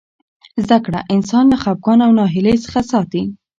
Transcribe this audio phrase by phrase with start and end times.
[0.63, 3.23] زده کړه انسان له خفګان او ناهیلۍ څخه ساتي.